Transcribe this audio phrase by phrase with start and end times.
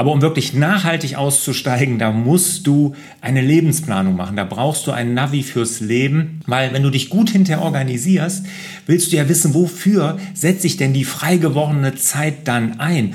[0.00, 4.34] Aber um wirklich nachhaltig auszusteigen, da musst du eine Lebensplanung machen.
[4.34, 8.46] Da brauchst du ein Navi fürs Leben, weil wenn du dich gut hinterher organisierst,
[8.86, 13.14] willst du ja wissen, wofür setze ich denn die frei gewordene Zeit dann ein.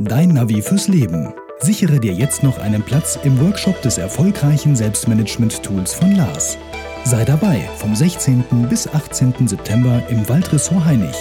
[0.00, 1.32] Dein Navi fürs Leben.
[1.60, 6.58] Sichere dir jetzt noch einen Platz im Workshop des erfolgreichen Selbstmanagement-Tools von Lars.
[7.04, 8.42] Sei dabei vom 16.
[8.68, 9.46] bis 18.
[9.46, 11.14] September im Waldressort Heinig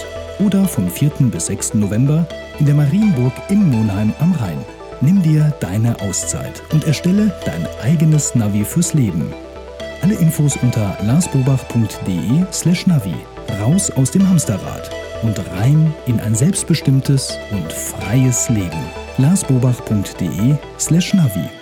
[0.45, 1.11] oder vom 4.
[1.31, 1.75] bis 6.
[1.75, 2.27] November
[2.59, 4.57] in der Marienburg in Monheim am Rhein.
[5.01, 9.33] Nimm dir deine Auszeit und erstelle dein eigenes Navi fürs Leben.
[10.01, 13.15] Alle Infos unter larsbobach.de/slash Navi.
[13.59, 14.89] Raus aus dem Hamsterrad
[15.23, 18.83] und rein in ein selbstbestimmtes und freies Leben.
[19.17, 21.60] larsbobach.de/slash Navi.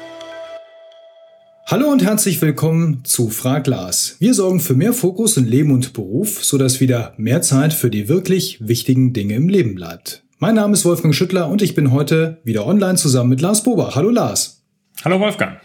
[1.72, 4.16] Hallo und herzlich willkommen zu Frag Lars.
[4.18, 8.10] Wir sorgen für mehr Fokus in Leben und Beruf, sodass wieder mehr Zeit für die
[8.10, 10.24] wirklich wichtigen Dinge im Leben bleibt.
[10.40, 13.96] Mein Name ist Wolfgang Schüttler und ich bin heute wieder online zusammen mit Lars Bobach.
[13.96, 14.64] Hallo Lars.
[15.06, 15.60] Hallo Wolfgang.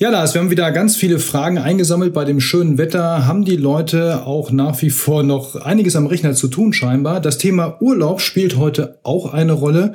[0.00, 2.12] Ja, Lars, wir haben wieder ganz viele Fragen eingesammelt.
[2.12, 6.34] Bei dem schönen Wetter haben die Leute auch nach wie vor noch einiges am Rechner
[6.34, 7.20] zu tun scheinbar.
[7.20, 9.92] Das Thema Urlaub spielt heute auch eine Rolle.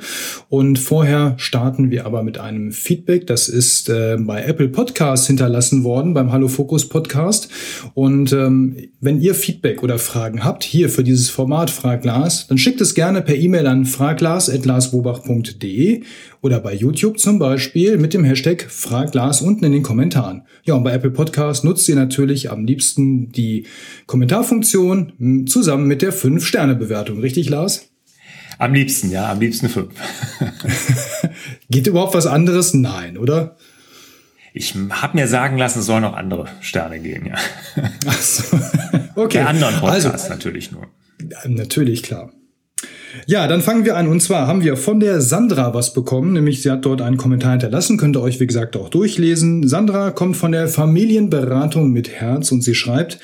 [0.48, 3.26] Und vorher starten wir aber mit einem Feedback.
[3.26, 7.50] Das ist äh, bei Apple Podcasts hinterlassen worden, beim Hallo Focus Podcast.
[7.92, 12.56] Und ähm, wenn ihr Feedback oder Fragen habt, hier für dieses Format Frag Lars, dann
[12.56, 16.04] schickt es gerne per E-Mail an fraglars.larsbobach.de
[16.42, 20.42] oder bei YouTube zum Beispiel mit dem Hashtag Frag Lars unten in den Kommentaren.
[20.64, 23.66] Ja, und bei Apple Podcast nutzt ihr natürlich am liebsten die
[24.06, 27.20] Kommentarfunktion hm, zusammen mit der 5-Sterne-Bewertung.
[27.20, 27.88] Richtig, Lars?
[28.58, 29.92] Am liebsten, ja, am liebsten 5.
[31.70, 32.74] Geht überhaupt was anderes?
[32.74, 33.56] Nein, oder?
[34.52, 37.36] Ich habe mir sagen lassen, es sollen noch andere Sterne gehen, ja.
[38.06, 38.58] Ach so.
[39.16, 39.38] Okay.
[39.38, 40.86] Bei anderen Podcasts also, natürlich nur.
[41.44, 42.32] Natürlich, klar.
[43.26, 44.08] Ja, dann fangen wir an.
[44.08, 47.52] Und zwar haben wir von der Sandra was bekommen, nämlich sie hat dort einen Kommentar
[47.52, 49.66] hinterlassen, könnt ihr euch wie gesagt auch durchlesen.
[49.66, 53.18] Sandra kommt von der Familienberatung mit Herz und sie schreibt,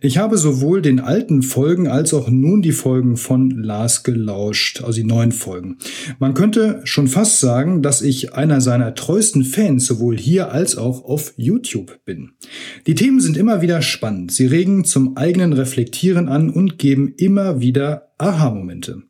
[0.00, 5.00] ich habe sowohl den alten Folgen als auch nun die Folgen von Lars gelauscht, also
[5.00, 5.78] die neuen Folgen.
[6.18, 11.04] Man könnte schon fast sagen, dass ich einer seiner treuesten Fans sowohl hier als auch
[11.04, 12.32] auf YouTube bin.
[12.86, 14.32] Die Themen sind immer wieder spannend.
[14.32, 19.02] Sie regen zum eigenen Reflektieren an und geben immer wieder Aha-Momente.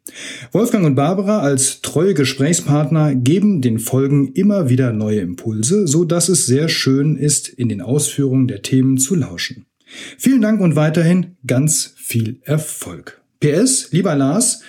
[0.52, 6.28] Wolfgang und Barbara als treue Gesprächspartner geben den Folgen immer wieder neue Impulse, so dass
[6.28, 9.66] es sehr schön ist, in den Ausführungen der Themen zu lauschen.
[10.18, 13.20] Vielen Dank und weiterhin ganz viel Erfolg.
[13.40, 14.62] PS, lieber Lars,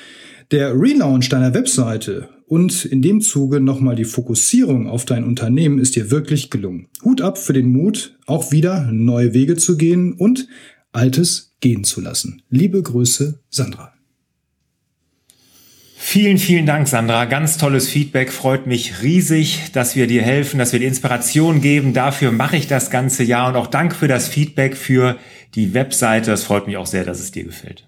[0.52, 5.96] der Relaunch deiner Webseite und in dem Zuge nochmal die Fokussierung auf dein Unternehmen ist
[5.96, 6.88] dir wirklich gelungen.
[7.04, 10.48] Hut ab für den Mut, auch wieder neue Wege zu gehen und
[10.92, 12.44] Altes gehen zu lassen.
[12.50, 13.93] Liebe Grüße, Sandra.
[16.06, 17.26] Vielen, vielen Dank, Sandra.
[17.26, 18.32] Ganz tolles Feedback.
[18.32, 21.94] Freut mich riesig, dass wir dir helfen, dass wir dir Inspiration geben.
[21.94, 25.16] Dafür mache ich das ganze Jahr und auch Dank für das Feedback für
[25.56, 26.34] die Webseite.
[26.34, 27.88] Es freut mich auch sehr, dass es dir gefällt.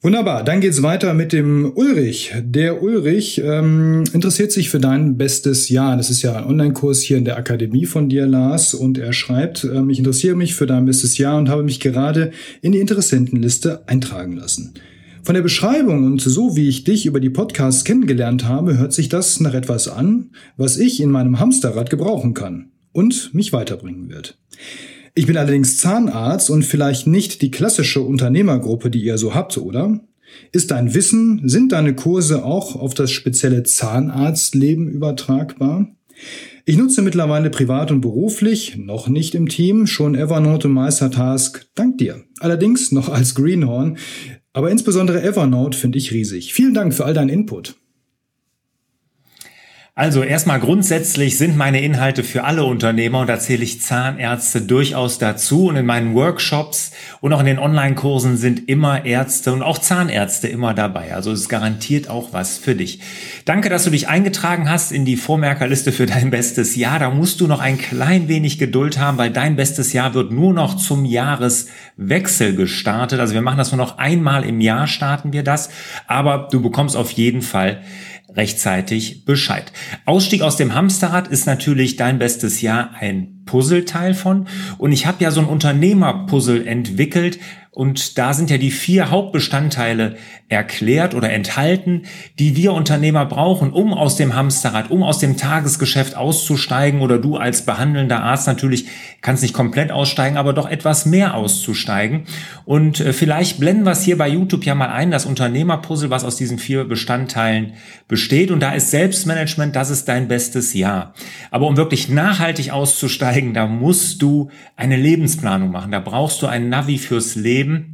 [0.00, 2.32] Wunderbar, dann geht's weiter mit dem Ulrich.
[2.40, 5.96] Der Ulrich ähm, interessiert sich für dein bestes Jahr.
[5.96, 8.72] Das ist ja ein Online-Kurs hier in der Akademie von dir, Lars.
[8.72, 12.30] Und er schreibt, ähm, ich interessiere mich für dein bestes Jahr und habe mich gerade
[12.62, 14.74] in die Interessentenliste eintragen lassen.
[15.24, 19.08] Von der Beschreibung und so wie ich dich über die Podcasts kennengelernt habe, hört sich
[19.08, 24.36] das nach etwas an, was ich in meinem Hamsterrad gebrauchen kann und mich weiterbringen wird.
[25.14, 30.00] Ich bin allerdings Zahnarzt und vielleicht nicht die klassische Unternehmergruppe, die ihr so habt, oder?
[30.50, 35.86] Ist dein Wissen, sind deine Kurse auch auf das spezielle Zahnarztleben übertragbar?
[36.64, 41.98] Ich nutze mittlerweile privat und beruflich, noch nicht im Team, schon Evernote und Meistertask, dank
[41.98, 42.24] dir.
[42.40, 43.98] Allerdings noch als Greenhorn,
[44.52, 46.52] aber insbesondere Evernote finde ich riesig.
[46.52, 47.76] Vielen Dank für all deinen Input.
[49.94, 55.18] Also erstmal grundsätzlich sind meine Inhalte für alle Unternehmer und da zähle ich Zahnärzte durchaus
[55.18, 55.66] dazu.
[55.66, 60.48] Und in meinen Workshops und auch in den Online-Kursen sind immer Ärzte und auch Zahnärzte
[60.48, 61.14] immer dabei.
[61.14, 63.00] Also es garantiert auch was für dich.
[63.44, 66.98] Danke, dass du dich eingetragen hast in die Vormerkerliste für dein bestes Jahr.
[66.98, 70.54] Da musst du noch ein klein wenig Geduld haben, weil dein bestes Jahr wird nur
[70.54, 73.20] noch zum Jahreswechsel gestartet.
[73.20, 75.68] Also wir machen das nur noch einmal im Jahr starten wir das.
[76.06, 77.82] Aber du bekommst auf jeden Fall
[78.34, 79.72] rechtzeitig Bescheid.
[80.04, 84.46] Ausstieg aus dem Hamsterrad ist natürlich dein bestes Jahr ein Puzzleteil von.
[84.78, 87.38] Und ich habe ja so ein Unternehmerpuzzle entwickelt,
[87.74, 90.16] Und da sind ja die vier Hauptbestandteile
[90.50, 92.02] erklärt oder enthalten,
[92.38, 97.38] die wir Unternehmer brauchen, um aus dem Hamsterrad, um aus dem Tagesgeschäft auszusteigen oder du
[97.38, 98.88] als behandelnder Arzt natürlich
[99.22, 102.24] kannst nicht komplett aussteigen, aber doch etwas mehr auszusteigen.
[102.66, 106.24] Und äh, vielleicht blenden wir es hier bei YouTube ja mal ein, das Unternehmerpuzzle, was
[106.24, 107.72] aus diesen vier Bestandteilen
[108.06, 108.50] besteht.
[108.50, 111.14] Und da ist Selbstmanagement, das ist dein bestes Jahr.
[111.50, 115.92] Aber um wirklich nachhaltig auszusteigen, da musst du eine Lebensplanung machen.
[115.92, 117.91] Da brauchst du ein Navi fürs Leben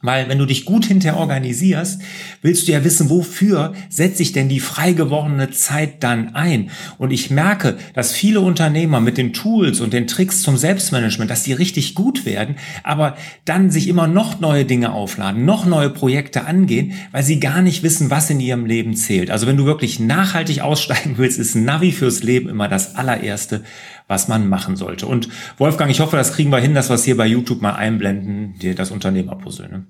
[0.00, 2.00] weil wenn du dich gut hinterher organisierst,
[2.40, 6.70] willst du ja wissen, wofür setze ich denn die frei gewordene Zeit dann ein?
[6.98, 11.42] Und ich merke, dass viele Unternehmer mit den Tools und den Tricks zum Selbstmanagement, dass
[11.42, 16.44] die richtig gut werden, aber dann sich immer noch neue Dinge aufladen, noch neue Projekte
[16.44, 19.30] angehen, weil sie gar nicht wissen, was in ihrem Leben zählt.
[19.30, 23.64] Also wenn du wirklich nachhaltig aussteigen willst, ist Navi fürs Leben immer das allererste,
[24.06, 25.06] was man machen sollte.
[25.06, 25.28] Und
[25.58, 28.54] Wolfgang, ich hoffe, das kriegen wir hin, dass wir es hier bei YouTube mal einblenden,
[28.58, 29.68] dir das Unternehmerpuzzle.
[29.68, 29.84] Ne?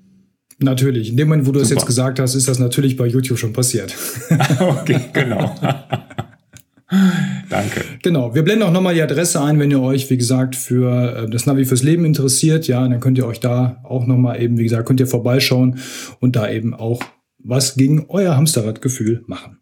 [0.59, 1.11] Natürlich.
[1.11, 3.53] In dem Moment, wo du es jetzt gesagt hast, ist das natürlich bei YouTube schon
[3.53, 3.95] passiert.
[4.61, 5.55] okay, genau.
[7.49, 7.85] Danke.
[8.03, 8.35] Genau.
[8.35, 11.47] Wir blenden auch nochmal die Adresse ein, wenn ihr euch, wie gesagt, für äh, das
[11.47, 12.67] Navi fürs Leben interessiert.
[12.67, 15.79] Ja, dann könnt ihr euch da auch nochmal eben, wie gesagt, könnt ihr vorbeischauen
[16.19, 17.03] und da eben auch
[17.39, 19.59] was gegen euer Hamsterradgefühl machen.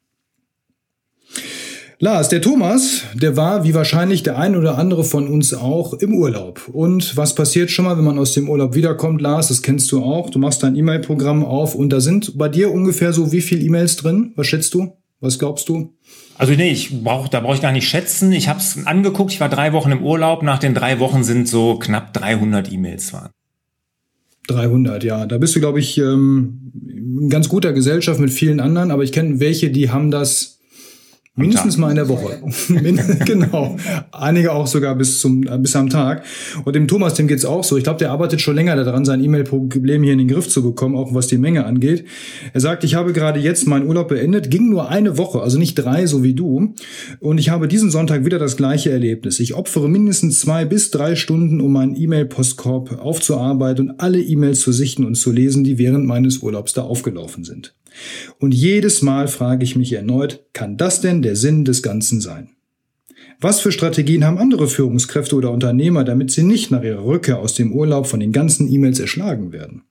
[1.99, 6.13] Lars, der Thomas, der war wie wahrscheinlich der ein oder andere von uns auch im
[6.13, 6.69] Urlaub.
[6.69, 9.49] Und was passiert schon mal, wenn man aus dem Urlaub wiederkommt, Lars?
[9.49, 10.29] Das kennst du auch.
[10.29, 13.97] Du machst dein E-Mail-Programm auf und da sind bei dir ungefähr so wie viele E-Mails
[13.97, 14.35] drin?
[14.37, 14.93] Was schätzt du?
[15.21, 15.95] Was glaubst du?
[16.37, 18.31] Also nee, ich brauch, da brauche ich gar nicht schätzen.
[18.33, 19.33] Ich habe es angeguckt.
[19.33, 20.43] Ich war drei Wochen im Urlaub.
[20.43, 23.31] Nach den drei Wochen sind so knapp 300 E-Mails waren.
[24.49, 25.25] 300, ja.
[25.25, 28.91] Da bist du, glaube ich, ähm, in ganz guter Gesellschaft mit vielen anderen.
[28.91, 30.56] Aber ich kenne welche, die haben das
[31.39, 32.41] Mindestens mal in der Woche.
[33.27, 33.77] genau.
[34.11, 36.25] Einige auch sogar bis zum äh, bis am Tag.
[36.65, 37.77] Und dem Thomas, dem geht's auch so.
[37.77, 40.97] Ich glaube, der arbeitet schon länger daran, sein E-Mail-Problem hier in den Griff zu bekommen,
[40.97, 42.07] auch was die Menge angeht.
[42.55, 45.75] Er sagt, ich habe gerade jetzt meinen Urlaub beendet, ging nur eine Woche, also nicht
[45.75, 46.75] drei, so wie du.
[47.21, 49.39] Und ich habe diesen Sonntag wieder das gleiche Erlebnis.
[49.39, 54.73] Ich opfere mindestens zwei bis drei Stunden, um meinen E-Mail-Postkorb aufzuarbeiten und alle E-Mails zu
[54.73, 57.76] sichten und zu lesen, die während meines Urlaubs da aufgelaufen sind.
[58.39, 62.51] Und jedes Mal frage ich mich erneut, kann das denn der Sinn des Ganzen sein?
[63.41, 67.55] Was für Strategien haben andere Führungskräfte oder Unternehmer, damit sie nicht nach ihrer Rückkehr aus
[67.55, 69.83] dem Urlaub von den ganzen E-Mails erschlagen werden?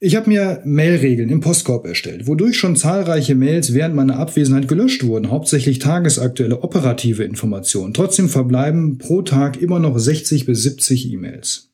[0.00, 5.04] Ich habe mir Mailregeln im Postkorb erstellt, wodurch schon zahlreiche Mails während meiner Abwesenheit gelöscht
[5.04, 7.94] wurden, hauptsächlich tagesaktuelle operative Informationen.
[7.94, 11.73] Trotzdem verbleiben pro Tag immer noch 60 bis 70 E-Mails.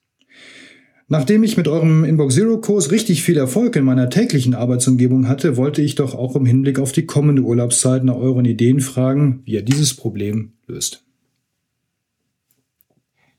[1.12, 5.57] Nachdem ich mit eurem Inbox Zero Kurs richtig viel Erfolg in meiner täglichen Arbeitsumgebung hatte,
[5.57, 9.55] wollte ich doch auch im Hinblick auf die kommende Urlaubszeit nach euren Ideen fragen, wie
[9.55, 11.03] ihr dieses Problem löst.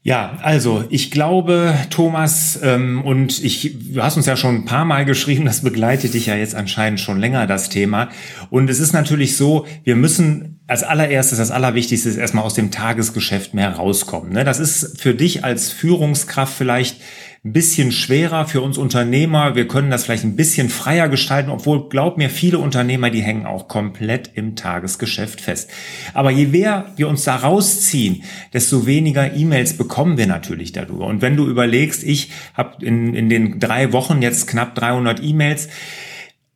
[0.03, 4.83] Ja, also ich glaube, Thomas, ähm, und ich, du hast uns ja schon ein paar
[4.83, 8.09] Mal geschrieben, das begleitet dich ja jetzt anscheinend schon länger, das Thema.
[8.49, 12.71] Und es ist natürlich so, wir müssen als allererstes, das Allerwichtigste ist erstmal aus dem
[12.71, 14.33] Tagesgeschäft mehr rauskommen.
[14.33, 14.43] Ne?
[14.43, 16.99] Das ist für dich als Führungskraft vielleicht
[17.43, 19.55] ein bisschen schwerer für uns Unternehmer.
[19.55, 23.47] Wir können das vielleicht ein bisschen freier gestalten, obwohl, glaub mir, viele Unternehmer, die hängen
[23.47, 25.71] auch komplett im Tagesgeschäft fest.
[26.13, 28.23] Aber je mehr wir uns da rausziehen,
[28.53, 31.07] desto weniger E-Mails bekommen wir natürlich darüber.
[31.07, 35.67] Und wenn du überlegst, ich habe in, in den drei Wochen jetzt knapp 300 E-Mails,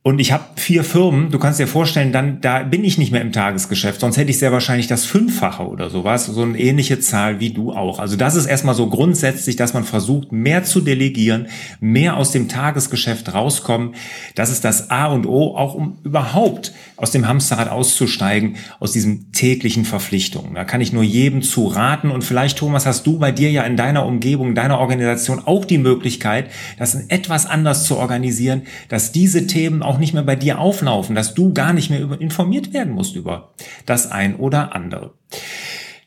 [0.06, 3.22] und ich habe vier Firmen, du kannst dir vorstellen, dann da bin ich nicht mehr
[3.22, 7.40] im Tagesgeschäft, sonst hätte ich sehr wahrscheinlich das Fünffache oder sowas, so eine ähnliche Zahl
[7.40, 7.98] wie du auch.
[7.98, 11.48] Also das ist erstmal so grundsätzlich, dass man versucht, mehr zu delegieren,
[11.80, 13.96] mehr aus dem Tagesgeschäft rauskommen.
[14.36, 19.32] Das ist das A und O, auch um überhaupt aus dem Hamsterrad auszusteigen, aus diesen
[19.32, 20.54] täglichen Verpflichtungen.
[20.54, 22.12] Da kann ich nur jedem zu raten.
[22.12, 25.78] Und vielleicht, Thomas, hast du bei dir ja in deiner Umgebung, deiner Organisation auch die
[25.78, 31.14] Möglichkeit, das etwas anders zu organisieren, dass diese Themen auch nicht mehr bei dir auflaufen,
[31.14, 33.52] dass du gar nicht mehr informiert werden musst über
[33.84, 35.12] das ein oder andere.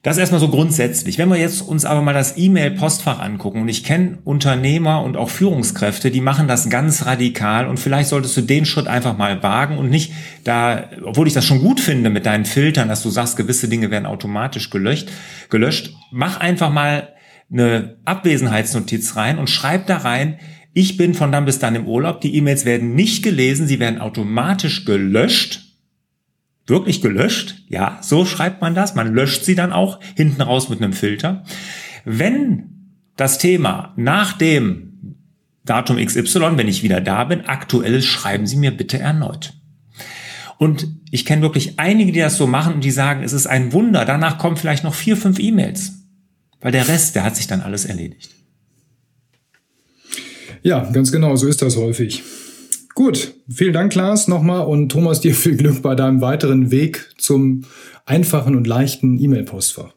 [0.01, 1.17] Das erstmal so grundsätzlich.
[1.17, 5.29] Wenn wir jetzt uns aber mal das E-Mail-Postfach angucken und ich kenne Unternehmer und auch
[5.29, 9.77] Führungskräfte, die machen das ganz radikal und vielleicht solltest du den Schritt einfach mal wagen
[9.77, 10.13] und nicht
[10.45, 13.91] da, obwohl ich das schon gut finde mit deinen Filtern, dass du sagst, gewisse Dinge
[13.91, 15.09] werden automatisch gelöscht,
[15.49, 15.93] gelöscht.
[16.11, 17.09] Mach einfach mal
[17.51, 20.39] eine Abwesenheitsnotiz rein und schreib da rein,
[20.73, 23.99] ich bin von dann bis dann im Urlaub, die E-Mails werden nicht gelesen, sie werden
[23.99, 25.69] automatisch gelöscht
[26.69, 27.63] wirklich gelöscht.
[27.67, 28.95] Ja, so schreibt man das.
[28.95, 31.43] Man löscht sie dann auch hinten raus mit einem Filter.
[32.05, 35.17] Wenn das Thema nach dem
[35.65, 39.53] Datum XY, wenn ich wieder da bin, aktuell ist, schreiben Sie mir bitte erneut.
[40.57, 43.73] Und ich kenne wirklich einige, die das so machen und die sagen, es ist ein
[43.73, 44.05] Wunder.
[44.05, 45.93] Danach kommen vielleicht noch vier, fünf E-Mails.
[46.61, 48.31] Weil der Rest, der hat sich dann alles erledigt.
[50.61, 52.23] Ja, ganz genau, so ist das häufig.
[52.95, 57.63] Gut, vielen Dank, Klaas, nochmal und Thomas, dir viel Glück bei deinem weiteren Weg zum
[58.05, 59.93] einfachen und leichten E-Mail-Postfach.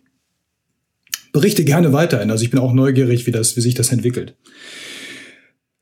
[1.33, 4.37] Berichte gerne weiterhin, also ich bin auch neugierig, wie, das, wie sich das entwickelt.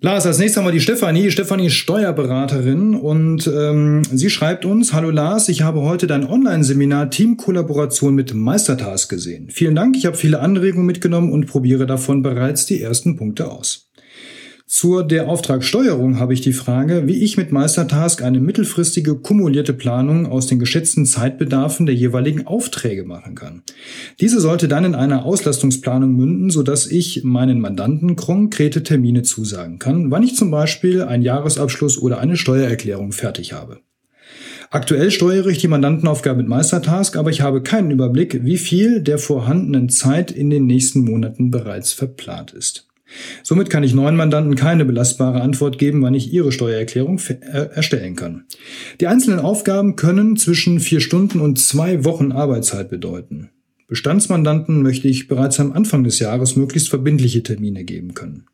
[0.02, 1.30] Lars, als nächstes haben wir die Stefanie.
[1.30, 7.10] Stefanie ist Steuerberaterin und ähm, sie schreibt uns, Hallo Lars, ich habe heute dein Online-Seminar
[7.10, 9.50] Teamkollaboration mit Meistertask gesehen.
[9.50, 13.89] Vielen Dank, ich habe viele Anregungen mitgenommen und probiere davon bereits die ersten Punkte aus.
[14.72, 20.26] Zur der Auftragssteuerung habe ich die Frage, wie ich mit Meistertask eine mittelfristige kumulierte Planung
[20.26, 23.62] aus den geschätzten Zeitbedarfen der jeweiligen Aufträge machen kann.
[24.20, 30.12] Diese sollte dann in einer Auslastungsplanung münden, sodass ich meinen Mandanten konkrete Termine zusagen kann,
[30.12, 33.80] wann ich zum Beispiel einen Jahresabschluss oder eine Steuererklärung fertig habe.
[34.70, 39.18] Aktuell steuere ich die Mandantenaufgabe mit Meistertask, aber ich habe keinen Überblick, wie viel der
[39.18, 42.86] vorhandenen Zeit in den nächsten Monaten bereits verplant ist.
[43.42, 48.16] Somit kann ich neuen Mandanten keine belastbare Antwort geben, wann ich ihre Steuererklärung äh, erstellen
[48.16, 48.44] kann.
[49.00, 53.50] Die einzelnen Aufgaben können zwischen vier Stunden und zwei Wochen Arbeitszeit bedeuten.
[53.88, 58.46] Bestandsmandanten möchte ich bereits am Anfang des Jahres möglichst verbindliche Termine geben können.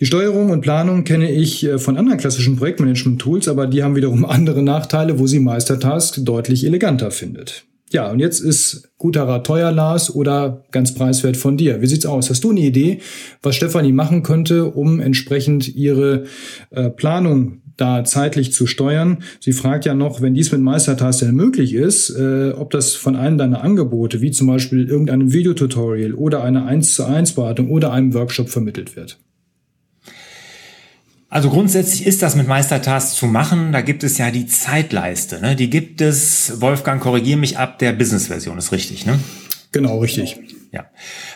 [0.00, 4.24] Die Steuerung und Planung kenne ich äh, von anderen klassischen Projektmanagement-Tools, aber die haben wiederum
[4.24, 7.64] andere Nachteile, wo sie Meistertask deutlich eleganter findet.
[7.94, 11.80] Ja, und jetzt ist guter Rat teuer, Lars, oder ganz preiswert von dir.
[11.80, 12.28] Wie sieht's aus?
[12.28, 12.98] Hast du eine Idee,
[13.40, 16.24] was Stefanie machen könnte, um entsprechend ihre
[16.70, 19.18] äh, Planung da zeitlich zu steuern.
[19.38, 23.14] Sie fragt ja noch, wenn dies mit Meistertask denn möglich ist, äh, ob das von
[23.14, 27.92] einem deiner Angebote, wie zum Beispiel irgendeinem Videotutorial oder einer 1 zu 1 Beratung oder
[27.92, 29.20] einem Workshop vermittelt wird.
[31.34, 33.72] Also grundsätzlich ist das mit Meistertask zu machen.
[33.72, 35.40] Da gibt es ja die Zeitleiste.
[35.40, 35.56] Ne?
[35.56, 39.18] Die gibt es, Wolfgang, korrigier mich, ab der Business-Version, ist richtig, ne?
[39.72, 40.38] Genau, richtig.
[40.70, 40.86] Ja.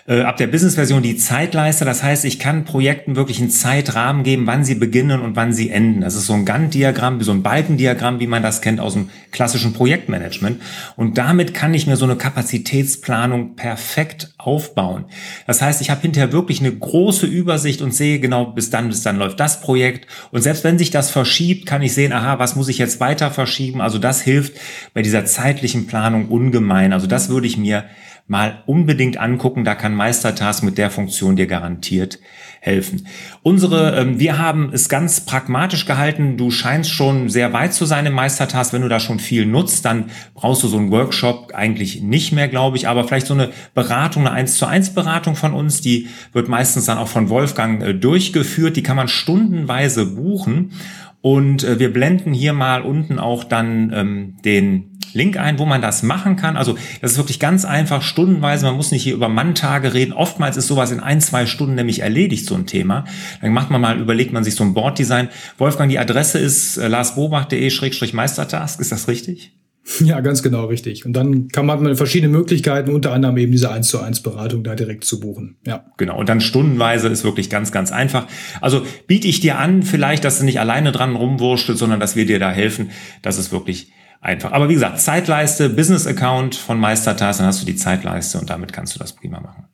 [0.09, 1.85] Äh, ab der Business-Version die Zeitleiste.
[1.85, 5.69] Das heißt, ich kann Projekten wirklich einen Zeitrahmen geben, wann sie beginnen und wann sie
[5.69, 6.01] enden.
[6.01, 9.75] Das ist so ein Gantt-Diagramm, so ein Balkendiagramm, wie man das kennt aus dem klassischen
[9.75, 10.63] Projektmanagement.
[10.97, 15.05] Und damit kann ich mir so eine Kapazitätsplanung perfekt aufbauen.
[15.47, 19.03] Das heißt, ich habe hinterher wirklich eine große Übersicht und sehe genau, bis dann, bis
[19.03, 20.07] dann läuft das Projekt.
[20.31, 23.31] Und selbst wenn sich das verschiebt, kann ich sehen, aha, was muss ich jetzt weiter
[23.31, 23.83] verschieben?
[23.83, 24.55] Also das hilft
[24.95, 26.95] bei dieser zeitlichen Planung ungemein.
[26.95, 27.85] Also das würde ich mir
[28.29, 29.65] mal unbedingt angucken.
[29.65, 32.21] Da kann Meistertask mit der Funktion dir garantiert
[32.61, 33.07] helfen.
[33.43, 36.37] Unsere, ähm, wir haben es ganz pragmatisch gehalten.
[36.37, 38.73] Du scheinst schon sehr weit zu sein im Meistertask.
[38.73, 42.49] Wenn du da schon viel nutzt, dann brauchst du so einen Workshop eigentlich nicht mehr,
[42.49, 42.87] glaube ich.
[42.87, 46.85] Aber vielleicht so eine Beratung, eine 1 zu 1 Beratung von uns, die wird meistens
[46.85, 48.77] dann auch von Wolfgang äh, durchgeführt.
[48.77, 50.73] Die kann man stundenweise buchen.
[51.21, 55.83] Und äh, wir blenden hier mal unten auch dann ähm, den Link ein, wo man
[55.83, 56.57] das machen kann.
[56.57, 58.67] Also das ist wirklich ganz einfach, stundenweise.
[58.67, 60.13] Man muss nicht hier über Manntage reden.
[60.13, 63.05] Oftmals ist sowas in ein, zwei Stunden nämlich erledigt, so ein Thema.
[63.41, 65.29] Dann macht man mal, überlegt man sich so ein Boarddesign.
[65.59, 68.81] Wolfgang, die Adresse ist äh, larsbobach.de-meistertask.
[68.81, 69.53] Ist das richtig?
[70.01, 71.07] Ja, ganz genau richtig.
[71.07, 74.75] Und dann kann man verschiedene Möglichkeiten, unter anderem eben diese 1 zu 1 Beratung da
[74.75, 75.57] direkt zu buchen.
[75.67, 75.87] Ja.
[75.97, 76.19] Genau.
[76.19, 78.27] Und dann stundenweise ist wirklich ganz, ganz einfach.
[78.61, 82.27] Also biete ich dir an, vielleicht, dass du nicht alleine dran rumwurschtelst, sondern dass wir
[82.27, 82.91] dir da helfen.
[83.23, 84.53] Das ist wirklich einfach.
[84.53, 88.73] Aber wie gesagt, Zeitleiste, Business Account von Meistertask, dann hast du die Zeitleiste und damit
[88.73, 89.65] kannst du das prima machen.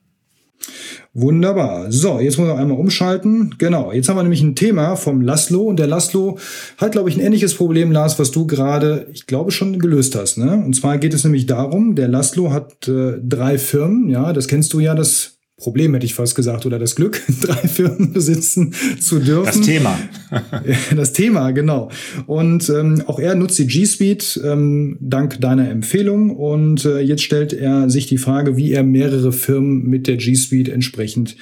[1.17, 1.93] Wunderbar.
[1.93, 3.55] So, jetzt muss wir einmal umschalten.
[3.57, 6.37] Genau, jetzt haben wir nämlich ein Thema vom Laszlo und der Laszlo
[6.77, 10.37] hat, glaube ich, ein ähnliches Problem, Lars, was du gerade, ich glaube, schon gelöst hast.
[10.37, 10.51] Ne?
[10.51, 14.73] Und zwar geht es nämlich darum, der Laszlo hat äh, drei Firmen, ja, das kennst
[14.73, 19.19] du ja, das Problem hätte ich fast gesagt, oder das Glück, drei Firmen besitzen zu
[19.19, 19.45] dürfen.
[19.45, 19.99] Das Thema.
[20.95, 21.89] das Thema, genau.
[22.27, 26.35] Und ähm, auch er nutzt die G Suite ähm, dank deiner Empfehlung.
[26.35, 30.35] Und äh, jetzt stellt er sich die Frage, wie er mehrere Firmen mit der G
[30.35, 31.37] Suite entsprechend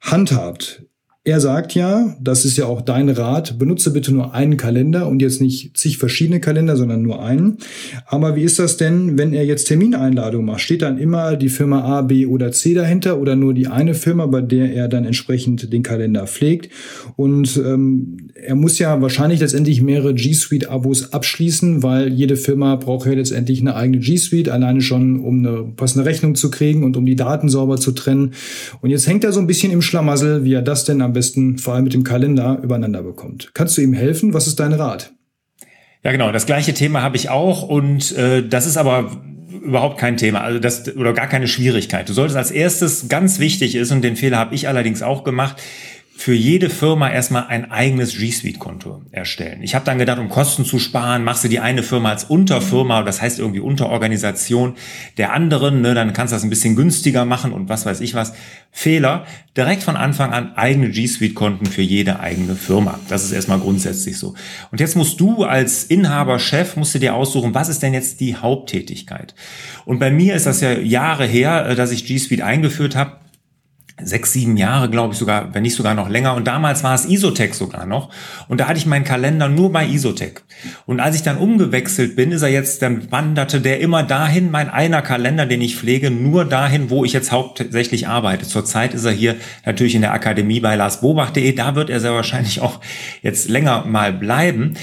[0.00, 0.82] handhabt.
[1.24, 5.22] Er sagt ja, das ist ja auch dein Rat, benutze bitte nur einen Kalender und
[5.22, 7.58] jetzt nicht zig verschiedene Kalender, sondern nur einen.
[8.06, 10.62] Aber wie ist das denn, wenn er jetzt Termineinladungen macht?
[10.62, 14.26] Steht dann immer die Firma A, B oder C dahinter oder nur die eine Firma,
[14.26, 16.72] bei der er dann entsprechend den Kalender pflegt?
[17.14, 23.06] Und ähm, er muss ja wahrscheinlich letztendlich mehrere G Suite-Abos abschließen, weil jede Firma braucht
[23.06, 26.96] ja letztendlich eine eigene G Suite, alleine schon, um eine passende Rechnung zu kriegen und
[26.96, 28.32] um die Daten sauber zu trennen.
[28.80, 31.14] Und jetzt hängt er so ein bisschen im Schlamassel, wie er das denn am am
[31.14, 33.50] besten vor allem mit dem Kalender übereinander bekommt.
[33.52, 34.32] Kannst du ihm helfen?
[34.32, 35.12] Was ist dein Rat?
[36.02, 36.32] Ja, genau.
[36.32, 39.22] Das gleiche Thema habe ich auch und äh, das ist aber
[39.62, 42.08] überhaupt kein Thema, also das oder gar keine Schwierigkeit.
[42.08, 45.62] Du solltest als erstes ganz wichtig ist und den Fehler habe ich allerdings auch gemacht
[46.22, 49.60] für jede Firma erstmal ein eigenes G Suite-Konto erstellen.
[49.60, 53.02] Ich habe dann gedacht, um Kosten zu sparen, machst du die eine Firma als Unterfirma,
[53.02, 54.76] das heißt irgendwie Unterorganisation
[55.16, 58.14] der anderen, ne, dann kannst du das ein bisschen günstiger machen und was weiß ich
[58.14, 58.34] was.
[58.70, 59.26] Fehler,
[59.56, 63.00] direkt von Anfang an eigene G Suite-Konten für jede eigene Firma.
[63.08, 64.34] Das ist erstmal grundsätzlich so.
[64.70, 68.20] Und jetzt musst du als Inhaber, Chef, musst du dir aussuchen, was ist denn jetzt
[68.20, 69.34] die Haupttätigkeit?
[69.84, 73.16] Und bei mir ist das ja Jahre her, äh, dass ich G Suite eingeführt habe
[74.04, 76.34] sechs, sieben Jahre, glaube ich sogar, wenn nicht sogar noch länger.
[76.34, 78.10] Und damals war es Isotech sogar noch.
[78.48, 80.34] Und da hatte ich meinen Kalender nur bei Isotech.
[80.86, 84.70] Und als ich dann umgewechselt bin, ist er jetzt, dann wanderte der immer dahin, mein
[84.70, 88.46] einer Kalender, den ich pflege, nur dahin, wo ich jetzt hauptsächlich arbeite.
[88.46, 91.52] Zurzeit ist er hier natürlich in der Akademie bei larsbobach.de.
[91.54, 92.80] Da wird er sehr wahrscheinlich auch
[93.22, 94.74] jetzt länger mal bleiben.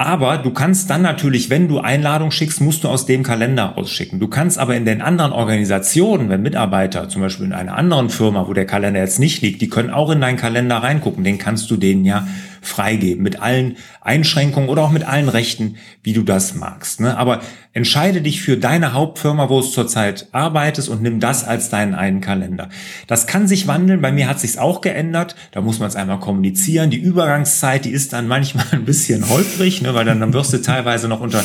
[0.00, 4.20] Aber du kannst dann natürlich, wenn du Einladung schickst, musst du aus dem Kalender ausschicken.
[4.20, 8.46] Du kannst aber in den anderen Organisationen, wenn Mitarbeiter, zum Beispiel in einer anderen Firma,
[8.46, 11.24] wo der Kalender jetzt nicht liegt, die können auch in deinen Kalender reingucken.
[11.24, 12.28] Den kannst du denen ja
[12.60, 17.00] freigeben mit allen Einschränkungen oder auch mit allen Rechten, wie du das magst.
[17.00, 17.16] Ne?
[17.16, 17.40] Aber
[17.72, 22.20] entscheide dich für deine Hauptfirma, wo du zurzeit arbeitest und nimm das als deinen einen
[22.20, 22.68] Kalender.
[23.06, 24.00] Das kann sich wandeln.
[24.00, 25.36] Bei mir hat sich's auch geändert.
[25.52, 26.90] Da muss man es einmal kommunizieren.
[26.90, 29.94] Die Übergangszeit, die ist dann manchmal ein bisschen holprig, ne?
[29.94, 31.42] weil dann, dann wirst du teilweise noch unter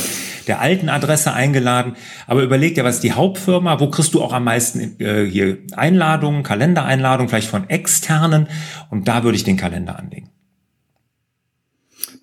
[0.48, 1.96] der alten Adresse eingeladen.
[2.28, 3.80] Aber überleg dir, was ist die Hauptfirma?
[3.80, 8.48] Wo kriegst du auch am meisten äh, hier Einladungen, Kalendereinladungen, vielleicht von externen?
[8.90, 10.30] Und da würde ich den Kalender anlegen.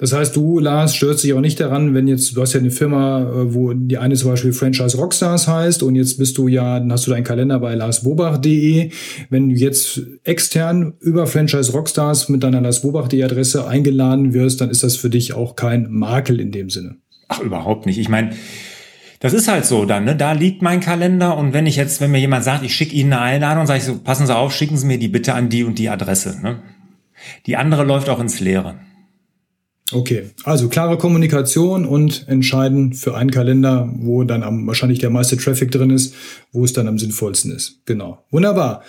[0.00, 2.71] Das heißt, du, Lars, störst dich auch nicht daran, wenn jetzt, du hast ja eine
[2.71, 6.80] Firma, äh, wo die eine zum Beispiel Franchise Rockstars heißt und jetzt bist du ja,
[6.80, 8.92] dann hast du deinen Kalender bei larsbobach.de.
[9.28, 14.83] Wenn du jetzt extern über Franchise Rockstars mit deiner larsbobach.de Adresse eingeladen wirst, dann ist
[14.83, 16.97] das für dich auch kein Makel in dem Sinne.
[17.28, 17.99] Ach, überhaupt nicht.
[17.99, 18.30] Ich meine,
[19.21, 20.16] das ist halt so dann, ne?
[20.16, 23.12] Da liegt mein Kalender und wenn ich jetzt, wenn mir jemand sagt, ich schicke Ihnen
[23.12, 25.62] eine Einladung, sage ich so, passen Sie auf, schicken Sie mir die bitte an die
[25.62, 26.40] und die Adresse.
[26.42, 26.62] Ne?
[27.45, 28.76] Die andere läuft auch ins Leere.
[29.92, 35.37] Okay, also klare Kommunikation und entscheiden für einen Kalender, wo dann am, wahrscheinlich der meiste
[35.37, 36.14] Traffic drin ist,
[36.52, 37.80] wo es dann am sinnvollsten ist.
[37.87, 38.25] Genau.
[38.30, 38.82] Wunderbar.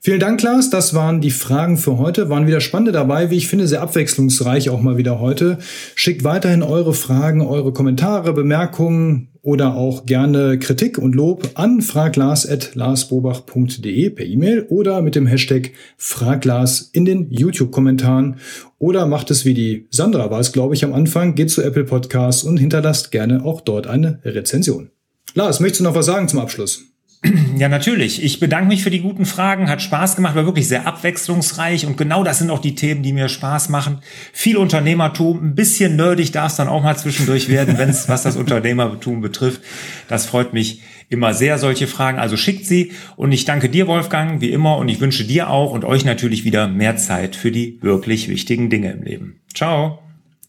[0.00, 0.68] Vielen Dank, Lars.
[0.68, 2.28] Das waren die Fragen für heute.
[2.28, 5.58] Waren wieder spannende dabei, wie ich finde, sehr abwechslungsreich auch mal wieder heute.
[5.94, 14.10] Schickt weiterhin eure Fragen, eure Kommentare, Bemerkungen oder auch gerne Kritik und Lob an fraglars.larsbobach.de
[14.10, 18.36] per E-Mail oder mit dem Hashtag Fraglars in den YouTube-Kommentaren
[18.78, 21.82] oder macht es wie die Sandra war es, glaube ich, am Anfang, geht zu Apple
[21.84, 24.90] Podcasts und hinterlasst gerne auch dort eine Rezension.
[25.34, 26.91] Lars, möchtest du noch was sagen zum Abschluss?
[27.56, 28.22] Ja, natürlich.
[28.22, 29.68] Ich bedanke mich für die guten Fragen.
[29.68, 31.86] Hat Spaß gemacht, war wirklich sehr abwechslungsreich.
[31.86, 34.00] Und genau das sind auch die Themen, die mir Spaß machen.
[34.32, 38.22] Viel Unternehmertum, ein bisschen nerdig darf es dann auch mal zwischendurch werden, wenn es was
[38.22, 39.60] das Unternehmertum betrifft.
[40.08, 42.18] Das freut mich immer sehr, solche Fragen.
[42.18, 42.92] Also schickt sie.
[43.16, 44.78] Und ich danke dir, Wolfgang, wie immer.
[44.78, 48.70] Und ich wünsche dir auch und euch natürlich wieder mehr Zeit für die wirklich wichtigen
[48.70, 49.40] Dinge im Leben.
[49.54, 49.98] Ciao.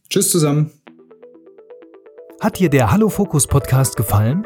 [0.10, 0.72] Tschüss zusammen.
[2.40, 4.46] Hat dir der Hallo Fokus Podcast gefallen?